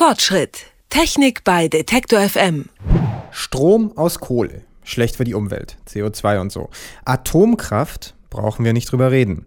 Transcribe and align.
Fortschritt. 0.00 0.64
Technik 0.88 1.44
bei 1.44 1.68
Detektor 1.68 2.20
FM. 2.20 2.70
Strom 3.32 3.92
aus 3.98 4.18
Kohle. 4.18 4.62
Schlecht 4.82 5.16
für 5.16 5.24
die 5.24 5.34
Umwelt. 5.34 5.76
CO2 5.86 6.40
und 6.40 6.50
so. 6.50 6.70
Atomkraft 7.04 8.14
brauchen 8.30 8.64
wir 8.64 8.72
nicht 8.72 8.90
drüber 8.90 9.10
reden. 9.10 9.44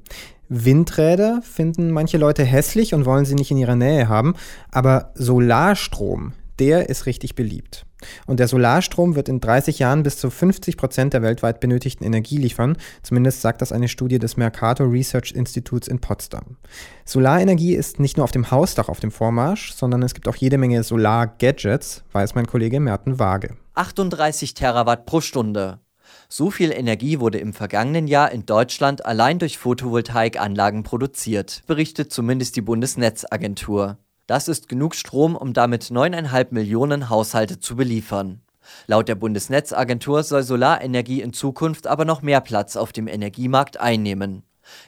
Windräder 0.50 1.42
finden 1.42 1.89
manche 1.89 2.19
Leute 2.19 2.44
hässlich 2.44 2.94
und 2.94 3.05
wollen 3.08 3.25
sie 3.25 3.33
nicht 3.33 3.50
in 3.50 3.58
ihrer 3.58 3.75
Nähe 3.75 4.08
haben, 4.09 4.36
aber 4.69 5.11
Solarstrom, 5.16 6.33
der 6.59 6.89
ist 6.89 7.05
richtig 7.05 7.35
beliebt. 7.35 7.85
Und 8.27 8.39
der 8.39 8.47
Solarstrom 8.47 9.15
wird 9.15 9.29
in 9.29 9.39
30 9.39 9.79
Jahren 9.79 10.03
bis 10.03 10.17
zu 10.17 10.29
50 10.29 10.77
Prozent 10.77 11.13
der 11.13 11.21
weltweit 11.21 11.59
benötigten 11.59 12.05
Energie 12.05 12.37
liefern. 12.37 12.77
Zumindest 13.01 13.41
sagt 13.41 13.61
das 13.61 13.71
eine 13.71 13.87
Studie 13.87 14.19
des 14.19 14.37
Mercator 14.37 14.91
Research 14.91 15.31
Instituts 15.31 15.87
in 15.87 15.99
Potsdam. 15.99 16.57
Solarenergie 17.05 17.75
ist 17.75 17.99
nicht 17.99 18.17
nur 18.17 18.23
auf 18.25 18.31
dem 18.31 18.51
Hausdach 18.51 18.89
auf 18.89 18.99
dem 18.99 19.11
Vormarsch, 19.11 19.73
sondern 19.73 20.03
es 20.03 20.13
gibt 20.13 20.27
auch 20.27 20.35
jede 20.35 20.57
Menge 20.57 20.83
Solar-Gadgets, 20.83 22.03
weiß 22.11 22.35
mein 22.35 22.47
Kollege 22.47 22.79
Merten 22.79 23.19
Waage. 23.19 23.55
38 23.75 24.53
Terawatt 24.53 25.05
pro 25.05 25.21
Stunde. 25.21 25.79
So 26.29 26.51
viel 26.51 26.71
Energie 26.71 27.19
wurde 27.19 27.37
im 27.37 27.53
vergangenen 27.53 28.07
Jahr 28.07 28.31
in 28.31 28.45
Deutschland 28.45 29.05
allein 29.05 29.39
durch 29.39 29.57
Photovoltaikanlagen 29.57 30.83
produziert, 30.83 31.63
berichtet 31.67 32.11
zumindest 32.11 32.55
die 32.55 32.61
Bundesnetzagentur. 32.61 33.97
Das 34.25 34.47
ist 34.47 34.69
genug 34.69 34.95
Strom, 34.95 35.35
um 35.35 35.53
damit 35.53 35.83
9,5 35.83 36.47
Millionen 36.52 37.09
Haushalte 37.09 37.59
zu 37.59 37.75
beliefern. 37.75 38.41
Laut 38.88 39.09
der 39.09 39.15
Bundesnetzagentur 39.15 40.23
soll 40.23 40.43
Solarenergie 40.43 41.21
in 41.21 41.33
Zukunft 41.33 41.88
aber 41.88 42.05
noch 42.05 42.21
mehr 42.21 42.39
Platz 42.39 42.77
auf 42.77 42.93
dem 42.93 43.07
Energiemarkt 43.07 43.80
einnehmen. 43.81 44.43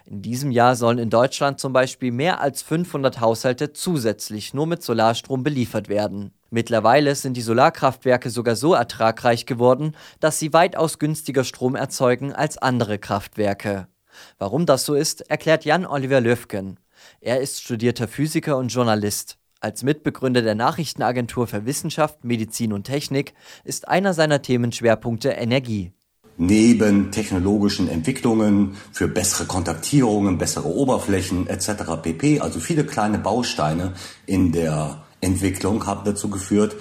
In 0.05 0.21
diesem 0.21 0.51
Jahr 0.51 0.77
sollen 0.77 0.99
in 0.99 1.09
Deutschland 1.09 1.59
zum 1.59 1.73
Beispiel 1.73 2.13
mehr 2.13 2.39
als 2.39 2.61
500 2.61 3.19
Haushalte 3.19 3.73
zusätzlich 3.73 4.53
nur 4.53 4.67
mit 4.67 4.81
Solarstrom 4.81 5.43
beliefert 5.43 5.89
werden. 5.89 6.31
Mittlerweile 6.49 7.13
sind 7.15 7.35
die 7.35 7.41
Solarkraftwerke 7.41 8.29
sogar 8.29 8.55
so 8.55 8.73
ertragreich 8.73 9.45
geworden, 9.45 9.97
dass 10.21 10.39
sie 10.39 10.53
weitaus 10.53 10.97
günstiger 10.97 11.43
Strom 11.43 11.75
erzeugen 11.75 12.31
als 12.31 12.57
andere 12.57 12.99
Kraftwerke. 12.99 13.89
Warum 14.37 14.65
das 14.65 14.85
so 14.85 14.93
ist, 14.93 15.29
erklärt 15.29 15.65
Jan-Oliver 15.65 16.21
Löfgen. 16.21 16.79
Er 17.21 17.41
ist 17.41 17.61
studierter 17.61 18.07
Physiker 18.07 18.57
und 18.57 18.69
Journalist. 18.69 19.37
Als 19.59 19.83
Mitbegründer 19.83 20.41
der 20.41 20.55
Nachrichtenagentur 20.55 21.47
für 21.47 21.65
Wissenschaft, 21.65 22.23
Medizin 22.23 22.73
und 22.73 22.83
Technik 22.83 23.33
ist 23.63 23.87
einer 23.87 24.13
seiner 24.13 24.41
Themenschwerpunkte 24.41 25.29
Energie. 25.29 25.91
Neben 26.37 27.11
technologischen 27.11 27.87
Entwicklungen 27.87 28.75
für 28.91 29.07
bessere 29.07 29.45
Kontaktierungen, 29.45 30.37
bessere 30.37 30.67
Oberflächen 30.67 31.47
etc. 31.47 32.01
pp, 32.01 32.41
also 32.41 32.59
viele 32.59 32.85
kleine 32.85 33.17
Bausteine 33.17 33.93
in 34.25 34.51
der 34.51 35.03
Entwicklung 35.21 35.85
haben 35.85 36.03
dazu 36.03 36.29
geführt, 36.29 36.75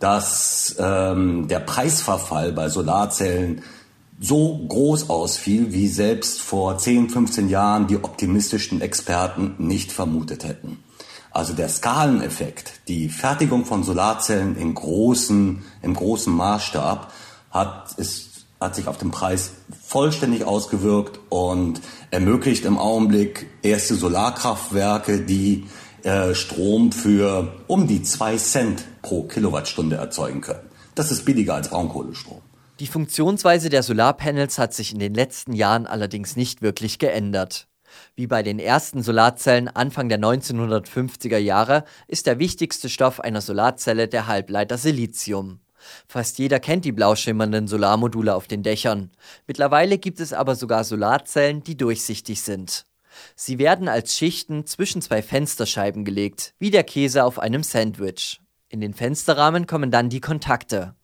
dass 0.00 0.76
ähm, 0.78 1.48
der 1.48 1.60
Preisverfall 1.60 2.52
bei 2.52 2.68
Solarzellen 2.68 3.62
so 4.18 4.66
groß 4.68 5.10
ausfiel, 5.10 5.72
wie 5.72 5.88
selbst 5.88 6.40
vor 6.40 6.78
10, 6.78 7.10
15 7.10 7.48
Jahren 7.48 7.86
die 7.86 7.96
optimistischen 7.96 8.80
Experten 8.80 9.54
nicht 9.58 9.92
vermutet 9.92 10.44
hätten. 10.44 10.78
Also 11.30 11.52
der 11.52 11.68
Skaleneffekt, 11.68 12.88
die 12.88 13.10
Fertigung 13.10 13.66
von 13.66 13.82
Solarzellen 13.82 14.56
in 14.56 14.74
großen, 14.74 15.62
im 15.82 15.94
großen 15.94 16.32
Maßstab 16.34 17.12
hat, 17.50 17.92
ist, 17.98 18.46
hat 18.58 18.74
sich 18.74 18.88
auf 18.88 18.96
den 18.96 19.10
Preis 19.10 19.50
vollständig 19.86 20.44
ausgewirkt 20.44 21.20
und 21.28 21.82
ermöglicht 22.10 22.64
im 22.64 22.78
Augenblick 22.78 23.48
erste 23.62 23.96
Solarkraftwerke, 23.96 25.20
die 25.20 25.66
äh, 26.04 26.34
Strom 26.34 26.90
für 26.90 27.52
um 27.66 27.86
die 27.86 28.02
zwei 28.02 28.38
Cent 28.38 28.84
pro 29.02 29.24
Kilowattstunde 29.24 29.96
erzeugen 29.96 30.40
können. 30.40 30.70
Das 30.94 31.12
ist 31.12 31.26
billiger 31.26 31.54
als 31.54 31.68
Braunkohlestrom. 31.68 32.40
Die 32.78 32.86
Funktionsweise 32.86 33.70
der 33.70 33.82
Solarpanels 33.82 34.58
hat 34.58 34.74
sich 34.74 34.92
in 34.92 34.98
den 34.98 35.14
letzten 35.14 35.54
Jahren 35.54 35.86
allerdings 35.86 36.36
nicht 36.36 36.60
wirklich 36.60 36.98
geändert. 36.98 37.68
Wie 38.16 38.26
bei 38.26 38.42
den 38.42 38.58
ersten 38.58 39.02
Solarzellen 39.02 39.68
Anfang 39.68 40.10
der 40.10 40.18
1950er 40.18 41.38
Jahre 41.38 41.84
ist 42.06 42.26
der 42.26 42.38
wichtigste 42.38 42.90
Stoff 42.90 43.18
einer 43.20 43.40
Solarzelle 43.40 44.08
der 44.08 44.26
Halbleiter 44.26 44.76
Silizium. 44.76 45.60
Fast 46.06 46.38
jeder 46.38 46.60
kennt 46.60 46.84
die 46.84 46.92
blau 46.92 47.14
schimmernden 47.14 47.66
Solarmodule 47.66 48.34
auf 48.34 48.46
den 48.46 48.62
Dächern. 48.62 49.10
Mittlerweile 49.46 49.96
gibt 49.96 50.20
es 50.20 50.34
aber 50.34 50.54
sogar 50.54 50.84
Solarzellen, 50.84 51.62
die 51.62 51.78
durchsichtig 51.78 52.42
sind. 52.42 52.84
Sie 53.34 53.58
werden 53.58 53.88
als 53.88 54.14
Schichten 54.14 54.66
zwischen 54.66 55.00
zwei 55.00 55.22
Fensterscheiben 55.22 56.04
gelegt, 56.04 56.52
wie 56.58 56.70
der 56.70 56.84
Käse 56.84 57.24
auf 57.24 57.38
einem 57.38 57.62
Sandwich. 57.62 58.42
In 58.68 58.82
den 58.82 58.92
Fensterrahmen 58.92 59.66
kommen 59.66 59.90
dann 59.90 60.10
die 60.10 60.20
Kontakte. 60.20 60.94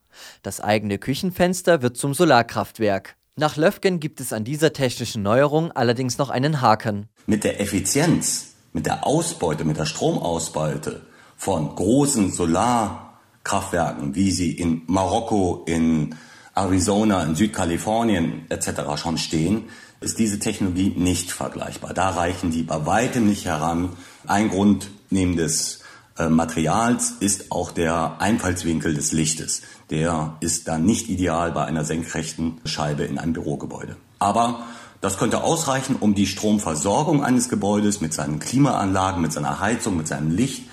Das 0.41 0.59
eigene 0.59 0.97
Küchenfenster 0.97 1.81
wird 1.81 1.97
zum 1.97 2.13
Solarkraftwerk. 2.13 3.15
Nach 3.35 3.57
Löfgen 3.57 3.99
gibt 3.99 4.19
es 4.19 4.31
an 4.31 4.43
dieser 4.43 4.73
technischen 4.73 5.23
Neuerung 5.23 5.71
allerdings 5.71 6.17
noch 6.17 6.29
einen 6.29 6.61
Haken. 6.61 7.07
Mit 7.25 7.43
der 7.43 7.59
Effizienz, 7.59 8.53
mit 8.73 8.85
der 8.85 9.07
Ausbeute, 9.07 9.65
mit 9.65 9.77
der 9.77 9.85
Stromausbeute 9.85 11.01
von 11.35 11.75
großen 11.75 12.31
Solarkraftwerken, 12.31 14.15
wie 14.15 14.31
sie 14.31 14.51
in 14.51 14.83
Marokko, 14.85 15.63
in 15.65 16.15
Arizona, 16.55 17.23
in 17.23 17.35
Südkalifornien 17.35 18.45
etc. 18.49 18.97
schon 18.97 19.17
stehen, 19.17 19.65
ist 19.99 20.19
diese 20.19 20.37
Technologie 20.37 20.93
nicht 20.95 21.31
vergleichbar. 21.31 21.93
Da 21.93 22.09
reichen 22.09 22.51
die 22.51 22.63
bei 22.63 22.85
weitem 22.85 23.27
nicht 23.27 23.45
heran. 23.45 23.89
Ein 24.27 24.49
Grund 24.49 24.89
neben 25.09 25.37
des 25.37 25.82
Materials 26.17 27.15
ist 27.19 27.51
auch 27.51 27.71
der 27.71 28.17
Einfallswinkel 28.19 28.93
des 28.93 29.11
Lichtes. 29.13 29.63
Der 29.89 30.35
ist 30.41 30.67
dann 30.67 30.85
nicht 30.85 31.09
ideal 31.09 31.51
bei 31.51 31.65
einer 31.65 31.85
senkrechten 31.85 32.61
Scheibe 32.65 33.03
in 33.03 33.17
einem 33.17 33.33
Bürogebäude. 33.33 33.95
Aber 34.19 34.63
das 35.01 35.17
könnte 35.17 35.43
ausreichen, 35.43 35.97
um 35.99 36.15
die 36.15 36.27
Stromversorgung 36.27 37.23
eines 37.23 37.49
Gebäudes 37.49 37.99
mit 37.99 38.13
seinen 38.13 38.39
Klimaanlagen, 38.39 39.21
mit 39.21 39.33
seiner 39.33 39.59
Heizung, 39.59 39.97
mit 39.97 40.07
seinem 40.07 40.31
Licht 40.35 40.63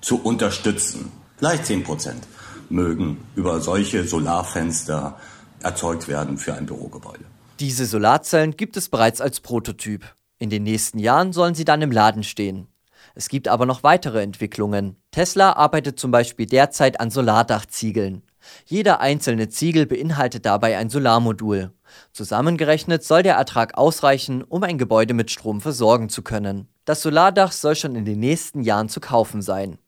zu 0.00 0.20
unterstützen. 0.20 1.12
Vielleicht 1.38 1.66
10 1.66 1.84
Prozent 1.84 2.26
mögen 2.68 3.18
über 3.34 3.60
solche 3.60 4.04
Solarfenster 4.04 5.16
erzeugt 5.60 6.08
werden 6.08 6.38
für 6.38 6.54
ein 6.54 6.66
Bürogebäude. 6.66 7.24
Diese 7.60 7.86
Solarzellen 7.86 8.56
gibt 8.56 8.76
es 8.76 8.88
bereits 8.88 9.20
als 9.20 9.40
Prototyp. 9.40 10.04
In 10.38 10.50
den 10.50 10.64
nächsten 10.64 10.98
Jahren 10.98 11.32
sollen 11.32 11.54
sie 11.54 11.64
dann 11.64 11.82
im 11.82 11.92
Laden 11.92 12.24
stehen. 12.24 12.66
Es 13.14 13.28
gibt 13.28 13.48
aber 13.48 13.66
noch 13.66 13.82
weitere 13.82 14.22
Entwicklungen. 14.22 14.96
Tesla 15.10 15.52
arbeitet 15.52 15.98
zum 15.98 16.10
Beispiel 16.10 16.46
derzeit 16.46 17.00
an 17.00 17.10
Solardachziegeln. 17.10 18.22
Jeder 18.64 19.00
einzelne 19.00 19.48
Ziegel 19.48 19.86
beinhaltet 19.86 20.46
dabei 20.46 20.76
ein 20.76 20.90
Solarmodul. 20.90 21.72
Zusammengerechnet 22.12 23.04
soll 23.04 23.22
der 23.22 23.36
Ertrag 23.36 23.76
ausreichen, 23.76 24.42
um 24.42 24.62
ein 24.62 24.78
Gebäude 24.78 25.14
mit 25.14 25.30
Strom 25.30 25.60
versorgen 25.60 26.08
zu 26.08 26.22
können. 26.22 26.68
Das 26.84 27.02
Solardach 27.02 27.52
soll 27.52 27.76
schon 27.76 27.94
in 27.94 28.04
den 28.04 28.18
nächsten 28.18 28.62
Jahren 28.62 28.88
zu 28.88 29.00
kaufen 29.00 29.42
sein. 29.42 29.78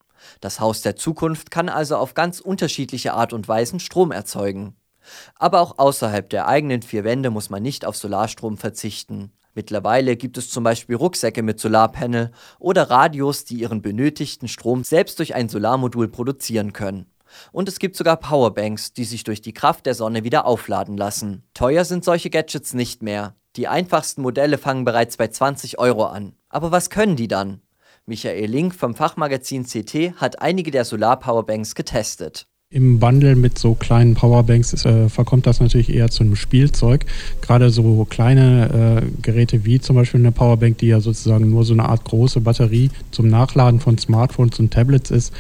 Das 0.41 0.61
Haus 0.61 0.83
der 0.83 0.97
Zukunft 0.97 1.51
kann 1.51 1.69
also 1.69 1.97
auf 1.97 2.15
ganz 2.15 2.41
unterschiedliche 2.41 3.15
Art 3.15 3.33
und 3.33 3.49
Weisen 3.49 3.81
Strom 3.81 4.13
erzeugen. 4.13 4.77
Aber 5.37 5.61
auch 5.61 5.79
außerhalb 5.79 6.31
der 6.31 6.49
eigenen 6.49 6.83
vier 6.83 7.05
Wände 7.05 7.31
muss 7.31 7.51
man 7.51 7.63
nicht 7.63 7.85
auf 7.85 7.97
Solarstrom 7.97 8.57
verzichten. 8.57 9.33
Mittlerweile 9.55 10.17
gibt 10.17 10.37
es 10.37 10.51
zum 10.51 10.65
Beispiel 10.65 10.97
Rucksäcke 10.97 11.43
mit 11.43 11.61
Solarpanel 11.61 12.33
oder 12.59 12.91
Radios, 12.91 13.45
die 13.45 13.57
ihren 13.57 13.83
benötigten 13.83 14.49
Strom 14.49 14.85
selbst 14.85 15.19
durch 15.19 15.35
ein 15.35 15.49
Solarmodul 15.49 16.09
produzieren 16.09 16.73
können. 16.73 17.07
Und 17.53 17.69
es 17.69 17.79
gibt 17.79 17.97
sogar 17.97 18.17
Powerbanks, 18.17 18.93
die 18.93 19.05
sich 19.05 19.25
durch 19.25 19.41
die 19.41 19.55
Kraft 19.55 19.87
der 19.87 19.95
Sonne 19.95 20.25
wieder 20.25 20.47
aufladen 20.47 20.97
lassen. 20.97 21.43
Teuer 21.55 21.85
sind 21.85 22.05
solche 22.05 22.31
Gadgets 22.31 22.75
nicht 22.75 23.03
mehr. 23.03 23.35
Die 23.57 23.69
einfachsten 23.69 24.23
Modelle 24.23 24.59
fangen 24.59 24.85
bereits 24.85 25.17
bei 25.17 25.29
20 25.29 25.79
Euro 25.79 26.07
an. 26.07 26.35
Aber 26.49 26.73
was 26.73 26.91
können 26.91 27.17
die 27.17 27.29
dann? 27.29 27.61
Michael 28.07 28.51
Link 28.51 28.75
vom 28.75 28.95
Fachmagazin 28.95 29.65
CT 29.65 30.21
hat 30.21 30.43
einige 30.43 30.71
der 30.71 30.85
Solar-Powerbanks 30.85 31.75
getestet. 31.75 32.47
Im 32.75 32.99
Bundle 32.99 33.37
mit 33.37 33.57
so 33.57 33.77
kleinen 33.77 34.15
Powerbanks 34.15 34.85
äh, 34.85 35.09
verkommt 35.09 35.47
das 35.47 35.61
natürlich 35.61 35.95
eher 35.95 36.11
zu 36.11 36.25
einem 36.25 36.35
Spielzeug. 36.35 37.07
Gerade 37.41 37.71
so 37.71 38.05
kleine 38.05 39.01
äh, 39.01 39.23
Geräte 39.23 39.65
wie 39.65 39.79
zum 39.79 39.95
Beispiel 39.95 40.19
eine 40.19 40.33
Powerbank, 40.33 40.79
die 40.79 40.89
ja 40.89 40.99
sozusagen 40.99 41.49
nur 41.51 41.65
so 41.65 41.73
eine 41.73 41.85
Art 41.85 42.05
große 42.05 42.41
Batterie 42.41 42.91
zum 43.13 43.29
Nachladen 43.29 43.79
von 43.79 43.97
Smartphones 43.97 44.59
und 44.59 44.73
Tablets 44.73 45.13
ist, 45.13 45.33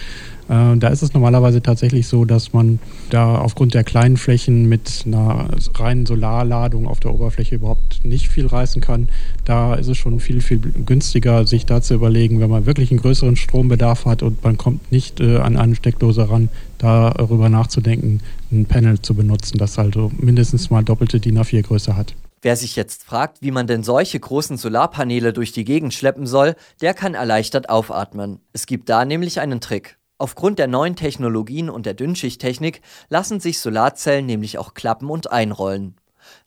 da 0.48 0.88
ist 0.88 1.02
es 1.02 1.14
normalerweise 1.14 1.62
tatsächlich 1.62 2.06
so, 2.06 2.24
dass 2.24 2.52
man 2.52 2.78
da 3.10 3.36
aufgrund 3.36 3.74
der 3.74 3.84
kleinen 3.84 4.16
Flächen 4.16 4.68
mit 4.68 5.04
einer 5.06 5.48
reinen 5.74 6.06
Solarladung 6.06 6.86
auf 6.86 7.00
der 7.00 7.14
Oberfläche 7.14 7.54
überhaupt 7.54 8.04
nicht 8.04 8.28
viel 8.28 8.46
reißen 8.46 8.82
kann. 8.82 9.08
Da 9.44 9.74
ist 9.74 9.88
es 9.88 9.96
schon 9.96 10.20
viel, 10.20 10.40
viel 10.40 10.58
günstiger, 10.58 11.46
sich 11.46 11.66
da 11.66 11.80
zu 11.80 11.94
überlegen, 11.94 12.40
wenn 12.40 12.50
man 12.50 12.66
wirklich 12.66 12.90
einen 12.90 13.00
größeren 13.00 13.36
Strombedarf 13.36 14.04
hat 14.04 14.22
und 14.22 14.42
man 14.44 14.58
kommt 14.58 14.92
nicht 14.92 15.20
äh, 15.20 15.38
an 15.38 15.56
eine 15.56 15.74
Steckdose 15.74 16.28
ran, 16.28 16.48
darüber 16.78 17.48
nachzudenken, 17.48 18.20
ein 18.52 18.66
Panel 18.66 19.00
zu 19.00 19.14
benutzen, 19.14 19.58
das 19.58 19.78
also 19.78 20.10
mindestens 20.18 20.70
mal 20.70 20.84
doppelte 20.84 21.20
DIN 21.20 21.38
A4 21.38 21.62
Größe 21.62 21.96
hat. 21.96 22.14
Wer 22.42 22.56
sich 22.56 22.76
jetzt 22.76 23.04
fragt, 23.04 23.40
wie 23.40 23.50
man 23.50 23.66
denn 23.66 23.82
solche 23.82 24.20
großen 24.20 24.58
Solarpaneele 24.58 25.32
durch 25.32 25.52
die 25.52 25.64
Gegend 25.64 25.94
schleppen 25.94 26.26
soll, 26.26 26.56
der 26.82 26.92
kann 26.92 27.14
erleichtert 27.14 27.70
aufatmen. 27.70 28.40
Es 28.52 28.66
gibt 28.66 28.90
da 28.90 29.06
nämlich 29.06 29.40
einen 29.40 29.62
Trick. 29.62 29.96
Aufgrund 30.24 30.58
der 30.58 30.68
neuen 30.68 30.96
Technologien 30.96 31.68
und 31.68 31.84
der 31.84 31.92
Dünnschichttechnik 31.92 32.80
lassen 33.10 33.40
sich 33.40 33.60
Solarzellen 33.60 34.24
nämlich 34.24 34.56
auch 34.56 34.72
klappen 34.72 35.10
und 35.10 35.30
einrollen. 35.30 35.96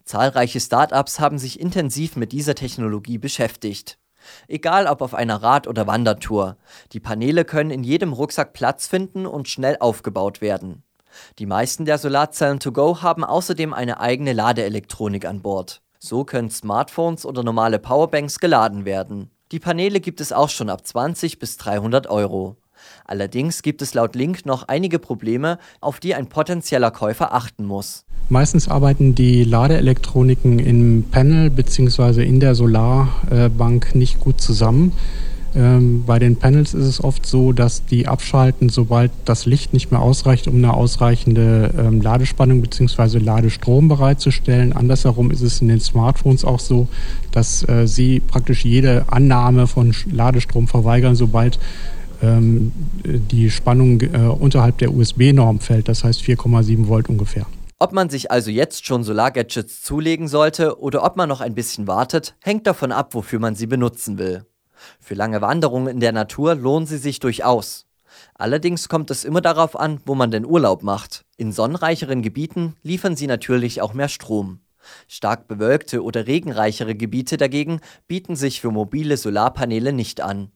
Zahlreiche 0.04 0.60
Start-ups 0.60 1.20
haben 1.20 1.38
sich 1.38 1.60
intensiv 1.60 2.16
mit 2.16 2.32
dieser 2.32 2.56
Technologie 2.56 3.20
beschäftigt. 3.20 4.00
Egal 4.48 4.88
ob 4.88 5.04
auf 5.04 5.14
einer 5.14 5.44
Rad- 5.44 5.68
oder 5.68 5.86
Wandertour, 5.86 6.58
die 6.92 7.00
Paneele 7.00 7.46
können 7.46 7.70
in 7.70 7.84
jedem 7.84 8.14
Rucksack 8.14 8.54
Platz 8.54 8.88
finden 8.88 9.28
und 9.28 9.48
schnell 9.48 9.78
aufgebaut 9.80 10.42
werden. 10.42 10.82
Die 11.38 11.46
meisten 11.46 11.86
der 11.86 12.00
Solarzellen 12.00 12.60
to 12.60 12.72
go 12.72 13.04
haben 13.04 13.24
außerdem 13.24 13.76
eine 13.76 14.00
eigene 14.00 14.34
Ladeelektronik 14.34 15.24
an 15.24 15.44
Bord. 15.44 15.84
So 16.00 16.24
können 16.24 16.50
Smartphones 16.50 17.28
oder 17.28 17.44
normale 17.44 17.78
Powerbanks 17.78 18.40
geladen 18.40 18.86
werden. 18.86 19.30
Die 19.52 19.60
Paneele 19.60 20.00
gibt 20.00 20.20
es 20.20 20.34
auch 20.34 20.50
schon 20.50 20.72
ab 20.72 20.84
20 20.84 21.38
bis 21.38 21.58
300 21.58 22.08
Euro. 22.08 22.58
Allerdings 23.06 23.62
gibt 23.62 23.82
es 23.82 23.94
laut 23.94 24.16
Link 24.16 24.46
noch 24.46 24.68
einige 24.68 25.00
Probleme, 25.00 25.60
auf 25.82 26.00
die 26.00 26.16
ein 26.16 26.28
potenzieller 26.28 26.92
Käufer 26.92 27.34
achten 27.34 27.66
muss. 27.66 28.06
Meistens 28.30 28.68
arbeiten 28.68 29.16
die 29.16 29.44
Ladeelektroniken 29.44 30.60
im 30.60 31.06
Panel 31.10 31.50
bzw. 31.50 32.26
in 32.26 32.40
der 32.42 32.56
Solarbank 32.56 33.96
nicht 33.96 34.20
gut 34.20 34.42
zusammen. 34.42 34.92
Ähm, 35.56 36.04
bei 36.06 36.20
den 36.20 36.36
Panels 36.36 36.74
ist 36.74 36.86
es 36.86 37.04
oft 37.04 37.26
so, 37.26 37.52
dass 37.52 37.86
die 37.86 38.08
abschalten, 38.08 38.70
sobald 38.70 39.12
das 39.26 39.46
Licht 39.46 39.74
nicht 39.74 39.92
mehr 39.92 40.02
ausreicht, 40.02 40.48
um 40.48 40.56
eine 40.56 40.74
ausreichende 40.74 41.74
ähm, 41.78 42.02
Ladespannung 42.02 42.62
bzw. 42.62 43.18
Ladestrom 43.18 43.88
bereitzustellen. 43.88 44.74
Andersherum 44.74 45.32
ist 45.32 45.42
es 45.42 45.62
in 45.62 45.70
den 45.70 45.80
Smartphones 45.80 46.46
auch 46.46 46.60
so, 46.60 46.88
dass 47.32 47.68
äh, 47.68 47.88
sie 47.88 48.20
praktisch 48.20 48.66
jede 48.66 49.06
Annahme 49.08 49.68
von 49.68 49.96
Ladestrom 50.12 50.68
verweigern, 50.68 51.16
sobald 51.16 51.60
ähm, 52.22 52.72
die 53.04 53.50
Spannung 53.50 54.02
äh, 54.02 54.18
unterhalb 54.28 54.78
der 54.80 54.94
USB-Norm 54.94 55.60
fällt, 55.60 55.88
das 55.88 56.04
heißt 56.04 56.22
4,7 56.22 56.88
Volt 56.88 57.10
ungefähr. 57.10 57.46
Ob 57.80 57.94
man 57.94 58.10
sich 58.10 58.31
also 58.31 58.50
jetzt 58.50 58.88
schon 58.88 59.04
Solargadgets 59.04 59.84
zulegen 59.84 60.28
sollte 60.28 60.80
oder 60.80 61.04
ob 61.04 61.16
man 61.16 61.30
noch 61.30 61.42
ein 61.42 61.54
bisschen 61.54 61.86
wartet, 61.86 62.36
hängt 62.42 62.66
davon 62.66 62.92
ab, 62.92 63.14
wofür 63.14 63.40
man 63.40 63.54
sie 63.54 63.68
benutzen 63.68 64.18
will. 64.18 64.46
Für 65.00 65.14
lange 65.14 65.42
Wanderungen 65.42 65.88
in 65.88 66.00
der 66.00 66.12
Natur 66.12 66.56
lohnen 66.56 66.88
sie 66.88 66.98
sich 66.98 67.19
durchaus. 67.19 67.86
Allerdings 68.34 68.90
kommt 68.90 69.12
es 69.12 69.25
immer 69.25 69.42
darauf 69.42 69.80
an, 69.80 70.00
wo 70.06 70.16
man 70.16 70.31
den 70.31 70.46
Urlaub 70.46 70.81
macht. 70.81 71.24
In 71.38 71.52
sonnenreicheren 71.52 72.24
Gebieten 72.24 72.75
liefern 72.81 73.16
sie 73.16 73.28
natürlich 73.28 73.81
auch 73.81 73.94
mehr 73.94 74.10
Strom. 74.10 74.60
Stark 75.08 75.48
bewölkte 75.48 76.04
oder 76.04 76.28
regenreichere 76.28 76.96
Gebiete 76.96 77.38
dagegen 77.38 77.81
bieten 78.08 78.36
sich 78.36 78.62
für 78.62 78.72
mobile 78.72 79.18
Solarpaneele 79.18 79.94
nicht 79.94 80.22
an. 80.22 80.52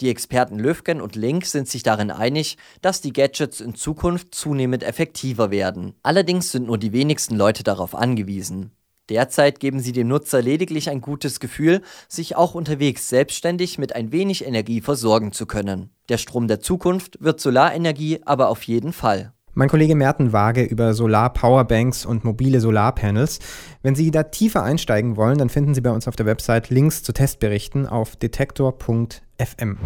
Die 0.00 0.10
Experten 0.10 0.58
Löfgen 0.58 1.00
und 1.00 1.16
Link 1.16 1.46
sind 1.46 1.68
sich 1.68 1.82
darin 1.82 2.10
einig, 2.10 2.56
dass 2.82 3.00
die 3.00 3.12
Gadgets 3.12 3.60
in 3.60 3.74
Zukunft 3.74 4.34
zunehmend 4.34 4.82
effektiver 4.82 5.50
werden. 5.50 5.94
Allerdings 6.02 6.52
sind 6.52 6.66
nur 6.66 6.78
die 6.78 6.92
wenigsten 6.92 7.36
Leute 7.36 7.62
darauf 7.62 7.94
angewiesen. 7.94 8.72
Derzeit 9.08 9.58
geben 9.58 9.80
sie 9.80 9.92
dem 9.92 10.08
Nutzer 10.08 10.42
lediglich 10.42 10.90
ein 10.90 11.00
gutes 11.00 11.40
Gefühl, 11.40 11.80
sich 12.08 12.36
auch 12.36 12.54
unterwegs 12.54 13.08
selbstständig 13.08 13.78
mit 13.78 13.94
ein 13.94 14.12
wenig 14.12 14.44
Energie 14.44 14.80
versorgen 14.80 15.32
zu 15.32 15.46
können. 15.46 15.90
Der 16.08 16.18
Strom 16.18 16.46
der 16.46 16.60
Zukunft 16.60 17.22
wird 17.22 17.40
Solarenergie 17.40 18.20
aber 18.24 18.48
auf 18.50 18.62
jeden 18.64 18.92
Fall. 18.92 19.32
Mein 19.58 19.68
Kollege 19.68 19.94
Merten 19.96 20.32
Waage 20.32 20.62
über 20.62 20.94
Solar-Powerbanks 20.94 22.06
und 22.06 22.22
mobile 22.22 22.60
Solarpanels. 22.60 23.40
Wenn 23.82 23.96
Sie 23.96 24.12
da 24.12 24.22
tiefer 24.22 24.62
einsteigen 24.62 25.16
wollen, 25.16 25.38
dann 25.38 25.48
finden 25.48 25.74
Sie 25.74 25.80
bei 25.80 25.90
uns 25.90 26.06
auf 26.06 26.14
der 26.14 26.26
Website 26.26 26.70
Links 26.70 27.02
zu 27.02 27.12
Testberichten 27.12 27.84
auf 27.84 28.14
detektor.fm. 28.14 29.78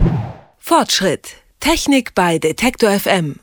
Fortschritt. 0.58 1.36
Technik 1.60 2.14
bei 2.14 2.38
Detektor 2.38 2.90
FM. 2.90 3.36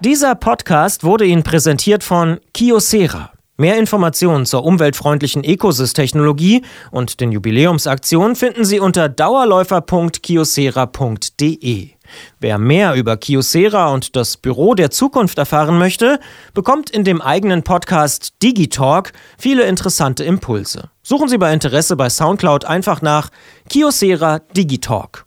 Dieser 0.00 0.34
Podcast 0.34 1.04
wurde 1.04 1.24
Ihnen 1.24 1.44
präsentiert 1.44 2.02
von 2.02 2.40
Kiosera. 2.52 3.30
Mehr 3.56 3.78
Informationen 3.78 4.44
zur 4.44 4.64
umweltfreundlichen 4.64 5.44
Ecosys-Technologie 5.44 6.64
und 6.90 7.20
den 7.20 7.30
Jubiläumsaktionen 7.30 8.34
finden 8.34 8.64
Sie 8.64 8.80
unter 8.80 9.08
dauerläufer.kiosera.de. 9.08 11.90
Wer 12.38 12.58
mehr 12.58 12.94
über 12.94 13.16
Kiosera 13.16 13.92
und 13.92 14.16
das 14.16 14.36
Büro 14.36 14.74
der 14.74 14.90
Zukunft 14.90 15.38
erfahren 15.38 15.78
möchte, 15.78 16.20
bekommt 16.54 16.90
in 16.90 17.04
dem 17.04 17.20
eigenen 17.20 17.62
Podcast 17.62 18.34
Digitalk 18.42 19.12
viele 19.38 19.64
interessante 19.64 20.24
Impulse. 20.24 20.90
Suchen 21.02 21.28
Sie 21.28 21.38
bei 21.38 21.52
Interesse 21.52 21.96
bei 21.96 22.10
Soundcloud 22.10 22.64
einfach 22.64 23.02
nach 23.02 23.30
Kiosera 23.68 24.40
Digitalk. 24.56 25.26